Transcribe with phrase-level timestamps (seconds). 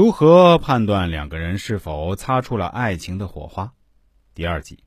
[0.00, 3.74] 如何判断两个人是否擦出了爱情的火花？
[4.34, 4.78] 第二集。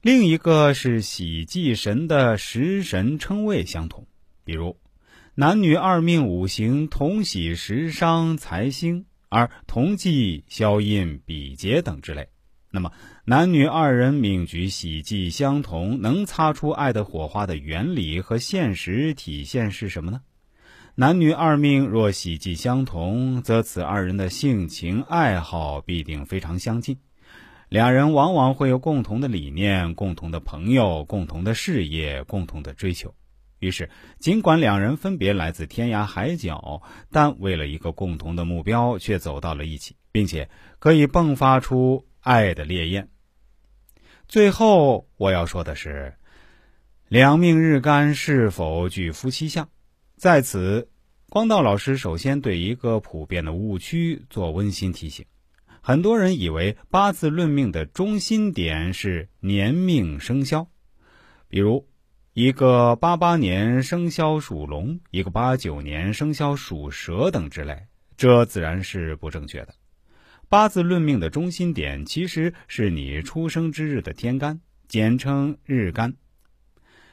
[0.00, 4.06] 另一个是喜忌神的食神称谓相同，
[4.44, 4.78] 比如
[5.34, 12.30] 男女二命五行同喜食伤财星，而同忌消印比劫等之类。
[12.70, 12.90] 那么
[13.26, 20.22] 男女二人命局喜忌相同，能擦出爱的火花的原理和现实体现是什么呢？
[21.00, 26.98] 男女二命若喜忌相同，则此二人的性情爱好必定非常相近。
[27.70, 33.14] 两人往往会有共同的理念、共同的朋友、共同的事业、共同的追求。
[33.60, 43.08] 于是，尽管两人分别来自天涯海角，但为了一个共同的目标，却走到了一起，并且可以迸发出爱的烈焰。
[44.28, 46.14] 最后，我要说的是，
[47.08, 49.66] 两命日干是否具夫妻相？
[50.20, 50.86] 在此，
[51.30, 55.24] 光道老师首先对一个普遍的误区做温馨提醒。
[55.80, 60.68] 很多人以为八字论命的中心点是年命生肖，
[61.48, 61.88] 比如
[62.34, 67.86] 一个八八年生肖属龙，一个八九年生肖属蛇等之类，
[68.18, 69.74] 这自然是不正确的。
[70.50, 76.12] 八字论命的中心点其实是你出生之日的天干，简称日干。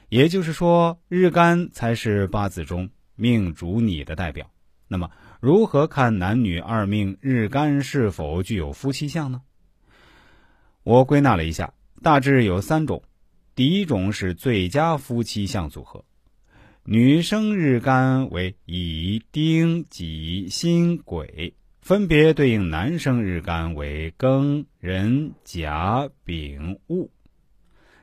[0.09, 4.49] 也就是说，日干才是八字中命主你的代表。
[4.87, 5.11] 那么。
[5.39, 9.39] 如何看男女二命日干是否具有夫妻相呢？
[10.81, 13.03] 我归纳了一下，大致有三种。
[13.53, 16.03] 第一种是最佳夫妻相组合，
[16.83, 27.07] 女生日干为乙、丁、己、辛、癸，分别对应男生日干为庚、壬、甲、丙、戊。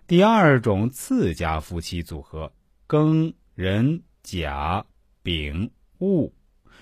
[0.07, 2.53] 第二种次佳夫妻组合，
[2.87, 4.87] 庚、壬、甲、
[5.25, 6.33] 丙、戊。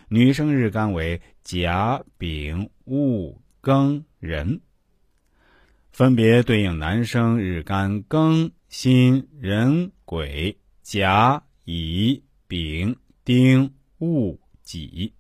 [0.09, 4.61] 女生日干为甲、丙、戊、庚、壬，
[5.91, 12.95] 分别对应男生日干庚、辛、壬、癸、甲、乙、丙、
[13.25, 15.15] 丁、戊、己。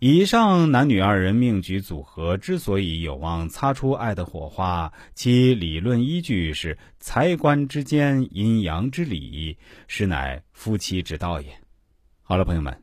[0.00, 11.48] 以上男女二人命局组合之所以有望擦出爱的火花，其理论依据是财官之间阴阳之理，实乃夫妻之道也。
[12.30, 12.82] 好了，朋友们。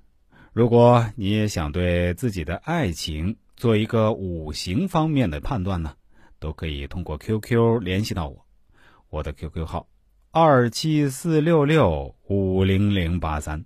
[0.54, 5.94] 如果你也想对自己的爱情做一个五行方面的判断呢，
[6.40, 8.44] 都可以通过 QQ 联系到我，
[9.12, 9.88] 我的 QQ 号
[10.32, 13.66] 二七四六六五零零八三。